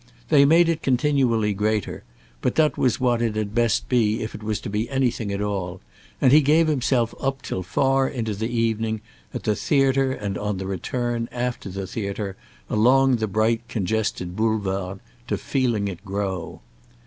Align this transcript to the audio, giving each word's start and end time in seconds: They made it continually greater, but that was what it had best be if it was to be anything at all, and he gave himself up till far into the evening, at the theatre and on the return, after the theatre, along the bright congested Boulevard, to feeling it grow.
They 0.29 0.45
made 0.45 0.67
it 0.67 0.81
continually 0.81 1.53
greater, 1.53 2.03
but 2.41 2.55
that 2.55 2.75
was 2.75 2.99
what 2.99 3.21
it 3.21 3.35
had 3.35 3.53
best 3.53 3.87
be 3.87 4.23
if 4.23 4.33
it 4.33 4.41
was 4.41 4.59
to 4.61 4.67
be 4.67 4.89
anything 4.89 5.31
at 5.31 5.43
all, 5.43 5.79
and 6.19 6.31
he 6.31 6.41
gave 6.41 6.65
himself 6.67 7.13
up 7.19 7.43
till 7.43 7.61
far 7.61 8.07
into 8.09 8.33
the 8.33 8.49
evening, 8.49 9.01
at 9.31 9.43
the 9.43 9.55
theatre 9.55 10.11
and 10.11 10.39
on 10.39 10.57
the 10.57 10.65
return, 10.65 11.29
after 11.31 11.69
the 11.69 11.85
theatre, 11.85 12.35
along 12.67 13.17
the 13.17 13.27
bright 13.27 13.61
congested 13.67 14.35
Boulevard, 14.35 15.01
to 15.27 15.37
feeling 15.37 15.87
it 15.87 16.03
grow. 16.03 16.61